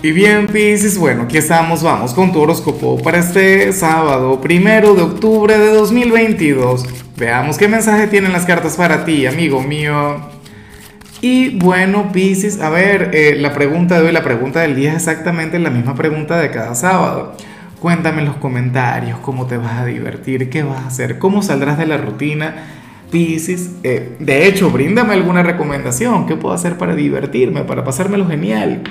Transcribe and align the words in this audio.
Y 0.00 0.12
bien, 0.12 0.46
Pisces, 0.46 0.96
bueno, 0.96 1.24
aquí 1.24 1.38
estamos, 1.38 1.82
vamos 1.82 2.14
con 2.14 2.32
tu 2.32 2.40
horóscopo 2.40 3.02
para 3.02 3.18
este 3.18 3.72
sábado, 3.72 4.40
primero 4.40 4.94
de 4.94 5.02
octubre 5.02 5.58
de 5.58 5.72
2022. 5.72 6.86
Veamos 7.16 7.58
qué 7.58 7.66
mensaje 7.66 8.06
tienen 8.06 8.32
las 8.32 8.46
cartas 8.46 8.76
para 8.76 9.04
ti, 9.04 9.26
amigo 9.26 9.60
mío. 9.60 10.20
Y 11.20 11.58
bueno, 11.58 12.12
Pisces, 12.12 12.60
a 12.60 12.70
ver, 12.70 13.10
eh, 13.12 13.34
la 13.40 13.52
pregunta 13.52 13.98
de 13.98 14.06
hoy, 14.06 14.12
la 14.12 14.22
pregunta 14.22 14.60
del 14.60 14.76
día 14.76 14.90
es 14.90 14.98
exactamente 14.98 15.58
la 15.58 15.70
misma 15.70 15.96
pregunta 15.96 16.38
de 16.38 16.52
cada 16.52 16.76
sábado. 16.76 17.34
Cuéntame 17.80 18.20
en 18.20 18.26
los 18.26 18.36
comentarios 18.36 19.18
cómo 19.18 19.46
te 19.46 19.56
vas 19.56 19.80
a 19.80 19.84
divertir, 19.84 20.48
qué 20.48 20.62
vas 20.62 20.78
a 20.78 20.86
hacer, 20.86 21.18
cómo 21.18 21.42
saldrás 21.42 21.76
de 21.76 21.86
la 21.86 21.96
rutina. 21.96 22.54
Pisces, 23.10 23.70
eh, 23.82 24.14
de 24.20 24.46
hecho, 24.46 24.70
bríndame 24.70 25.14
alguna 25.14 25.42
recomendación, 25.42 26.26
qué 26.26 26.36
puedo 26.36 26.54
hacer 26.54 26.78
para 26.78 26.94
divertirme, 26.94 27.64
para 27.64 27.82
pasármelo 27.82 28.28
genial. 28.28 28.84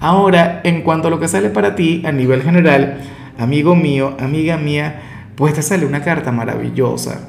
Ahora, 0.00 0.60
en 0.64 0.82
cuanto 0.82 1.08
a 1.08 1.10
lo 1.10 1.20
que 1.20 1.28
sale 1.28 1.50
para 1.50 1.74
ti 1.74 2.02
a 2.04 2.12
nivel 2.12 2.42
general, 2.42 2.98
amigo 3.38 3.74
mío, 3.74 4.16
amiga 4.20 4.56
mía, 4.56 5.00
pues 5.36 5.54
te 5.54 5.62
sale 5.62 5.86
una 5.86 6.02
carta 6.02 6.32
maravillosa. 6.32 7.28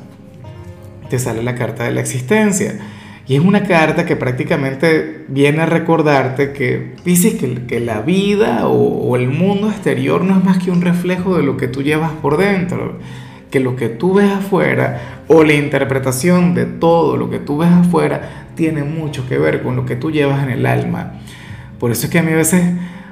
Te 1.10 1.20
sale 1.20 1.44
la 1.44 1.56
carta 1.56 1.84
de 1.84 1.92
la 1.92 2.02
existencia. 2.02 2.80
Y 3.28 3.36
es 3.36 3.42
una 3.42 3.64
carta 3.64 4.06
que 4.06 4.16
prácticamente 4.16 5.26
viene 5.28 5.62
a 5.62 5.66
recordarte 5.66 6.52
que 6.52 6.94
dices 7.04 7.34
que, 7.36 7.80
la 7.80 8.02
vida 8.02 8.68
o, 8.68 9.16
el 9.16 9.30
mundo 9.30 9.70
exterior 9.70 10.24
no 10.24 10.38
es 10.38 10.44
más 10.44 10.60
que 10.60 10.70
un 10.70 10.82
reflejo 10.82 11.36
de 11.36 11.44
lo 11.44 11.58
que 11.58 11.68
tú 11.68 11.82
llevas 11.82 12.12
por 12.12 12.38
dentro. 12.38 13.00
Que 13.50 13.60
lo 13.60 13.76
que 13.76 13.90
tú 13.90 14.16
ves 14.16 14.32
afuera 14.32 15.24
o 15.28 15.44
la 15.44 15.54
interpretación 15.54 16.54
de 16.54 16.66
todo 16.66 17.18
lo 17.18 17.30
que 17.30 17.40
tú 17.40 17.58
ves 17.58 17.72
afuera 17.72 18.48
tiene 18.54 18.84
mucho 18.84 19.28
que 19.28 19.40
ver 19.40 19.64
con 19.64 19.76
lo 19.76 19.86
que 19.86 19.96
tú 19.96 20.12
llevas 20.12 20.44
en 20.44 20.52
el 20.52 20.66
alma. 20.66 21.14
Por 21.80 21.92
eso 21.92 22.06
es 22.06 22.12
que 22.12 22.20
a 22.20 22.24
mí 22.24 22.32
a 22.32 22.36
veces, 22.36 22.64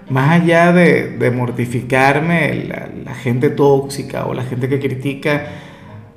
más 0.10 0.42
allá 0.42 0.72
de, 0.72 1.32
mortificarme 1.36 2.66
la, 3.06 3.14
gente 3.16 3.50
tóxica 3.50 4.26
o 4.26 4.34
la 4.34 4.44
gente 4.44 4.68
que 4.70 4.80
critica, 4.80 5.48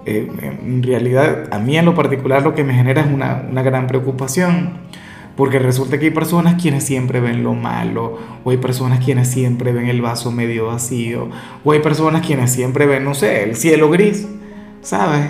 eh, 0.04 0.28
en 0.64 0.82
realidad 0.82 1.48
a 1.50 1.58
mí 1.58 1.76
en 1.76 1.84
lo 1.84 1.94
particular 1.94 2.42
lo 2.42 2.54
que 2.54 2.64
me 2.64 2.74
genera 2.74 3.02
es 3.02 3.08
una, 3.08 3.44
una 3.48 3.62
gran 3.62 3.86
preocupación. 3.86 4.86
Porque 5.36 5.58
resulta 5.58 5.98
que 5.98 6.06
hay 6.06 6.10
personas 6.12 6.60
quienes 6.60 6.84
siempre 6.84 7.20
ven 7.20 7.42
lo 7.42 7.52
malo, 7.52 8.18
o 8.42 8.50
hay 8.50 8.56
personas 8.56 9.04
quienes 9.04 9.28
siempre 9.28 9.70
ven 9.70 9.86
el 9.86 10.00
vaso 10.00 10.32
medio 10.32 10.68
vacío, 10.68 11.28
o 11.62 11.72
hay 11.72 11.80
personas 11.80 12.26
quienes 12.26 12.50
siempre 12.50 12.86
ven, 12.86 13.04
no 13.04 13.12
sé, 13.12 13.42
el 13.42 13.54
cielo 13.54 13.90
gris, 13.90 14.26
¿sabes? 14.80 15.26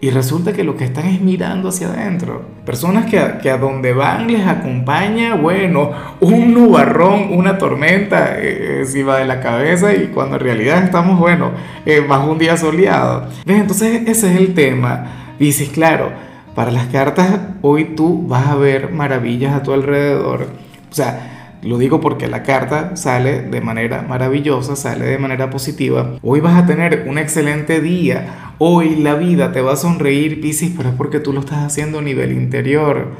Y 0.00 0.10
resulta 0.10 0.52
que 0.52 0.64
lo 0.64 0.76
que 0.76 0.84
están 0.84 1.06
es 1.06 1.20
mirando 1.20 1.70
hacia 1.70 1.88
adentro. 1.88 2.42
Personas 2.66 3.06
que 3.06 3.18
a, 3.18 3.38
que 3.38 3.50
a 3.50 3.56
donde 3.56 3.94
van 3.94 4.26
les 4.26 4.46
acompaña, 4.46 5.34
bueno, 5.34 5.92
un 6.20 6.52
nubarrón, 6.52 7.32
una 7.32 7.56
tormenta 7.56 8.38
eh, 8.38 8.80
encima 8.80 9.16
de 9.16 9.24
la 9.24 9.40
cabeza 9.40 9.94
y 9.94 10.08
cuando 10.08 10.36
en 10.36 10.42
realidad 10.42 10.84
estamos, 10.84 11.18
bueno, 11.18 11.52
eh, 11.86 12.04
bajo 12.06 12.30
un 12.30 12.38
día 12.38 12.56
soleado. 12.56 13.28
Entonces 13.46 14.02
ese 14.06 14.32
es 14.32 14.36
el 14.38 14.52
tema. 14.52 15.06
Dices, 15.38 15.70
claro, 15.70 16.12
para 16.54 16.70
las 16.70 16.86
cartas 16.86 17.40
hoy 17.62 17.94
tú 17.96 18.26
vas 18.28 18.46
a 18.48 18.56
ver 18.56 18.92
maravillas 18.92 19.54
a 19.54 19.62
tu 19.62 19.72
alrededor. 19.72 20.48
O 20.90 20.94
sea, 20.94 21.43
lo 21.64 21.78
digo 21.78 22.00
porque 22.00 22.28
la 22.28 22.42
carta 22.42 22.94
sale 22.94 23.42
de 23.42 23.60
manera 23.60 24.02
maravillosa, 24.02 24.76
sale 24.76 25.06
de 25.06 25.18
manera 25.18 25.50
positiva. 25.50 26.18
Hoy 26.22 26.40
vas 26.40 26.62
a 26.62 26.66
tener 26.66 27.06
un 27.08 27.18
excelente 27.18 27.80
día. 27.80 28.52
Hoy 28.58 28.96
la 28.96 29.14
vida 29.14 29.50
te 29.52 29.60
va 29.60 29.72
a 29.72 29.76
sonreír, 29.76 30.40
Piscis, 30.40 30.74
pero 30.76 30.90
es 30.90 30.94
porque 30.94 31.20
tú 31.20 31.32
lo 31.32 31.40
estás 31.40 31.64
haciendo 31.64 31.98
a 31.98 32.02
nivel 32.02 32.32
interior. 32.32 33.12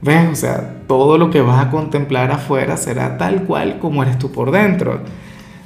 ¿Ves? 0.00 0.28
O 0.30 0.34
sea, 0.34 0.82
todo 0.86 1.18
lo 1.18 1.30
que 1.30 1.40
vas 1.40 1.64
a 1.64 1.70
contemplar 1.70 2.30
afuera 2.30 2.76
será 2.76 3.18
tal 3.18 3.44
cual 3.44 3.78
como 3.78 4.02
eres 4.02 4.18
tú 4.18 4.32
por 4.32 4.50
dentro. 4.50 5.00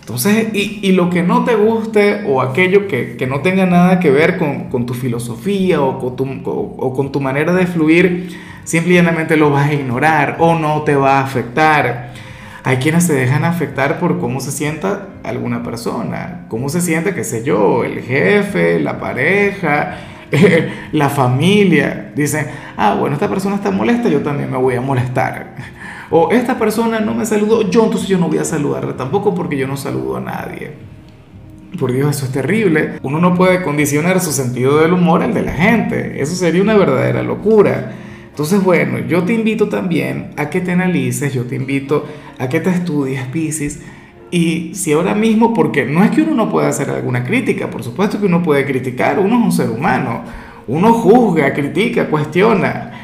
Entonces, 0.07 0.55
y, 0.55 0.79
y 0.85 0.93
lo 0.93 1.11
que 1.11 1.25
no 1.25 1.43
te 1.43 1.57
guste 1.57 2.23
o 2.29 2.41
aquello 2.41 2.87
que, 2.87 3.17
que 3.17 3.27
no 3.27 3.41
tenga 3.41 3.67
nada 3.67 3.99
que 3.99 4.09
ver 4.09 4.39
con, 4.39 4.71
con 4.71 4.87
tu 4.87 4.95
filosofía 4.95 5.83
o 5.83 5.99
con 5.99 6.15
tu, 6.15 6.49
o, 6.49 6.77
o 6.79 6.95
con 6.95 7.11
tu 7.11 7.21
manera 7.21 7.53
de 7.53 7.67
fluir, 7.67 8.39
simplemente 8.63 9.37
lo 9.37 9.51
vas 9.51 9.69
a 9.69 9.75
ignorar 9.75 10.37
o 10.39 10.57
no 10.57 10.83
te 10.83 10.95
va 10.95 11.19
a 11.19 11.25
afectar. 11.25 12.13
Hay 12.63 12.77
quienes 12.77 13.03
se 13.03 13.15
dejan 13.15 13.45
afectar 13.45 13.99
por 13.99 14.21
cómo 14.21 14.39
se 14.39 14.53
sienta 14.53 15.09
alguna 15.25 15.65
persona, 15.65 16.47
cómo 16.49 16.69
se 16.69 16.81
siente, 16.81 17.13
qué 17.13 17.25
sé 17.25 17.43
yo, 17.43 17.83
el 17.83 18.01
jefe, 18.01 18.79
la 18.79 19.01
pareja, 19.01 19.97
la 20.93 21.09
familia. 21.09 22.13
Dicen, 22.15 22.47
ah, 22.77 22.95
bueno, 22.95 23.15
esta 23.15 23.29
persona 23.29 23.57
está 23.57 23.73
molesta, 23.73 24.09
yo 24.09 24.21
también 24.21 24.53
me 24.53 24.57
voy 24.57 24.77
a 24.77 24.81
molestar. 24.81 25.57
O 26.11 26.31
esta 26.31 26.59
persona 26.59 27.01
no 27.01 27.15
me 27.15 27.27
saludó, 27.27 27.69
yo 27.69 27.85
entonces 27.85 28.09
yo 28.09 28.19
no 28.19 28.29
voy 28.29 28.39
a 28.39 28.45
saludarle 28.45 28.93
tampoco 28.93 29.35
porque 29.35 29.57
yo 29.57 29.67
no 29.67 29.77
saludo 29.77 30.17
a 30.17 30.21
nadie. 30.21 30.73
Por 31.79 31.93
Dios, 31.93 32.17
eso 32.17 32.27
es 32.27 32.33
terrible. 32.33 33.01
Uno 33.03 33.19
no 33.19 33.35
puede 33.35 33.63
condicionar 33.63 34.21
su 34.21 34.33
sentido 34.33 34.79
del 34.79 34.93
humor 34.93 35.23
al 35.23 35.35
de 35.35 35.43
la 35.43 35.53
gente. 35.53 36.23
Eso 36.23 36.35
sería 36.35 36.63
una 36.63 36.77
verdadera 36.77 37.23
locura. 37.23 37.93
Entonces, 38.31 38.63
bueno, 38.63 38.99
yo 38.99 39.25
te 39.25 39.33
invito 39.33 39.69
también 39.69 40.31
a 40.37 40.51
que 40.51 40.61
te 40.61 40.73
analices, 40.73 41.33
yo 41.33 41.45
te 41.45 41.57
invito 41.57 42.05
a 42.39 42.49
que 42.49 42.61
te 42.61 42.71
estudies, 42.71 43.25
Pisces, 43.29 43.81
y 44.31 44.75
si 44.75 44.93
ahora 44.93 45.15
mismo, 45.15 45.55
porque 45.55 45.87
no 45.87 46.05
es 46.05 46.11
que 46.11 46.23
uno 46.23 46.35
no 46.35 46.51
pueda 46.51 46.69
hacer 46.69 46.91
alguna 46.91 47.25
crítica, 47.25 47.71
por 47.71 47.83
supuesto 47.83 48.21
que 48.21 48.27
uno 48.27 48.43
puede 48.43 48.67
criticar, 48.67 49.19
uno 49.19 49.39
es 49.39 49.45
un 49.45 49.53
ser 49.53 49.71
humano, 49.71 50.25
uno 50.67 50.93
juzga, 50.93 51.55
critica, 51.55 52.09
cuestiona, 52.09 52.96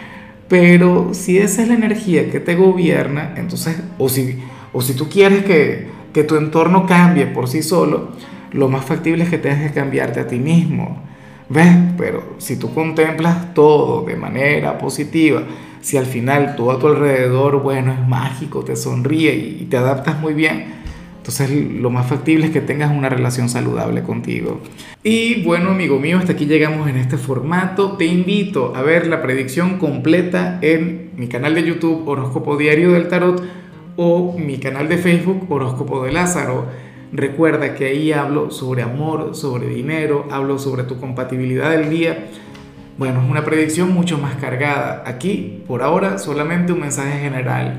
pero 0.53 1.15
si 1.15 1.39
esa 1.39 1.63
es 1.63 1.69
la 1.69 1.77
energía 1.77 2.31
que 2.31 2.39
te 2.39 2.57
gobierna, 2.57 3.33
entonces, 3.39 3.75
o 3.97 4.11
si, 4.11 4.39
o 4.75 4.83
si 4.83 4.93
tú 4.93 5.09
quieres 5.09 5.47
que, 5.47 5.87
que 6.13 6.25
tu 6.25 6.37
entorno 6.37 6.85
cambie 6.85 7.25
por 7.25 7.49
sí 7.49 7.63
solo, 7.63 8.11
lo 8.51 8.69
más 8.69 8.85
factible 8.85 9.25
es 9.25 9.31
que 9.31 9.39
tengas 9.39 9.63
que 9.63 9.73
cambiarte 9.73 10.21
a 10.21 10.27
ti 10.27 10.39
mismo. 10.39 11.05
¿Ves? 11.49 11.75
Pero 11.97 12.35
si 12.37 12.57
tú 12.57 12.75
contemplas 12.75 13.55
todo 13.55 14.05
de 14.05 14.15
manera 14.15 14.77
positiva, 14.77 15.43
si 15.81 15.97
al 15.97 16.05
final 16.05 16.55
todo 16.55 16.73
a 16.73 16.79
tu 16.79 16.87
alrededor, 16.87 17.63
bueno, 17.63 17.91
es 17.91 18.07
mágico, 18.07 18.63
te 18.63 18.77
sonríe 18.77 19.35
y 19.35 19.65
te 19.71 19.79
adaptas 19.79 20.21
muy 20.21 20.35
bien, 20.35 20.82
entonces 21.23 21.51
lo 21.53 21.89
más 21.89 22.09
factible 22.09 22.47
es 22.47 22.51
que 22.51 22.61
tengas 22.61 22.91
una 22.91 23.09
relación 23.09 23.49
saludable 23.49 24.03
contigo. 24.03 24.61
Y 25.05 25.45
bueno, 25.45 25.71
amigo 25.71 26.01
mío, 26.01 26.19
hasta 26.19 26.33
aquí 26.33 26.47
llegamos 26.47 26.91
en 26.91 26.97
este 26.97 27.17
formato. 27.17 27.93
Te 27.93 28.07
invito 28.07 28.75
a 28.75 28.83
ver 28.83 29.07
la 29.07 29.23
predicción 29.23 29.79
completa 29.79 30.59
en 30.63 31.13
mi 31.17 31.29
canal 31.29 31.55
de 31.55 31.63
YouTube 31.63 32.09
Horóscopo 32.09 32.57
Diario 32.57 32.91
del 32.91 33.07
Tarot 33.07 33.41
o 33.95 34.37
mi 34.37 34.59
canal 34.59 34.89
de 34.89 34.99
Facebook 34.99 35.47
Horóscopo 35.49 36.03
de 36.03 36.11
Lázaro. 36.11 36.67
Recuerda 37.13 37.77
que 37.77 37.85
ahí 37.85 38.11
hablo 38.11 38.51
sobre 38.51 38.83
amor, 38.83 39.37
sobre 39.37 39.69
dinero, 39.69 40.27
hablo 40.29 40.59
sobre 40.59 40.83
tu 40.83 40.99
compatibilidad 40.99 41.71
del 41.71 41.89
día. 41.89 42.27
Bueno, 42.99 43.23
es 43.23 43.31
una 43.31 43.45
predicción 43.45 43.95
mucho 43.95 44.19
más 44.19 44.35
cargada. 44.35 45.05
Aquí, 45.07 45.63
por 45.69 45.85
ahora, 45.85 46.19
solamente 46.19 46.73
un 46.73 46.81
mensaje 46.81 47.21
general. 47.21 47.79